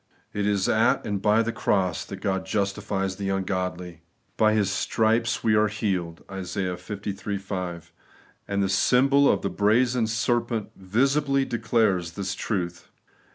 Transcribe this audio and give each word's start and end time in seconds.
It 0.33 0.47
is 0.47 0.67
at 0.67 1.05
and 1.05 1.21
by 1.21 1.43
the 1.43 1.51
cross 1.51 2.03
that 2.05 2.21
God 2.21 2.43
justifies 2.43 3.17
the 3.17 3.29
ungodly.' 3.29 4.01
By 4.35 4.55
His 4.55 4.71
stripes 4.71 5.43
we 5.43 5.53
are 5.53 5.67
healed' 5.67 6.23
(Isa. 6.33 6.61
liiL 6.75 7.39
5); 7.39 7.93
and 8.47 8.63
the 8.63 8.67
symbol 8.67 9.29
of 9.31 9.43
the 9.43 9.51
brazen 9.51 10.07
serpent 10.07 10.71
visibly 10.75 11.45
declares 11.45 12.13
this 12.13 12.33
truth. 12.33 12.89